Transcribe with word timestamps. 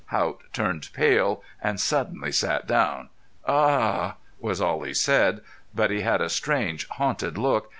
Haught 0.07 0.41
turned 0.51 0.89
pale 0.93 1.43
and 1.61 1.79
suddenly 1.79 2.31
sat 2.31 2.65
down. 2.65 3.09
"Ahuh!" 3.47 4.15
was 4.39 4.59
all 4.59 4.81
he 4.81 4.95
said. 4.95 5.41
But 5.75 5.91
he 5.91 6.01
had 6.01 6.21
a 6.21 6.27
strange 6.29 6.87
hunted 6.87 7.37
look. 7.37 7.69